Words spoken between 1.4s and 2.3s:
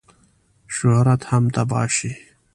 تباه شي.